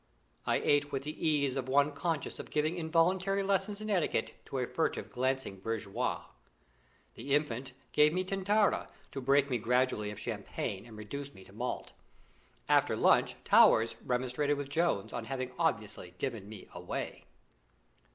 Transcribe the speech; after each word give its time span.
I 0.47 0.55
ate 0.57 0.91
with 0.91 1.03
the 1.03 1.27
ease 1.27 1.55
of 1.55 1.69
one 1.69 1.91
conscious 1.91 2.39
of 2.39 2.49
giving 2.49 2.75
involuntary 2.75 3.43
lessons 3.43 3.81
in 3.81 3.89
etiquette 3.91 4.33
to 4.45 4.57
a 4.57 4.65
furtive 4.65 5.11
glancing 5.11 5.59
bourgeoisie. 5.59 6.23
The 7.13 7.35
Infant 7.35 7.73
gave 7.91 8.11
me 8.11 8.23
Tintara, 8.25 8.89
to 9.11 9.21
break 9.21 9.51
me 9.51 9.59
gradually 9.59 10.09
of 10.09 10.17
champagne 10.19 10.87
and 10.87 10.97
reduce 10.97 11.35
me 11.35 11.43
to 11.43 11.53
malt. 11.53 11.93
After 12.67 12.95
lunch 12.95 13.35
Towers 13.45 13.95
remonstrated 14.03 14.57
with 14.57 14.69
Jones 14.69 15.13
on 15.13 15.25
having 15.25 15.51
obviously 15.59 16.15
given 16.17 16.49
me 16.49 16.67
away. 16.73 17.25